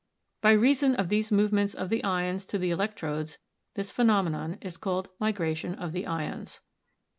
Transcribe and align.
By 0.41 0.53
reason 0.53 0.95
of 0.95 1.09
these 1.09 1.31
movements 1.31 1.75
of 1.75 1.89
the 1.91 2.03
ions 2.03 2.47
to 2.47 2.57
the 2.57 2.71
electrodes 2.71 3.37
this 3.75 3.91
phe 3.91 4.01
nomenon 4.01 4.57
is 4.59 4.75
called 4.75 5.09
migration 5.19 5.75
of 5.75 5.91
the 5.91 6.07
ions. 6.07 6.59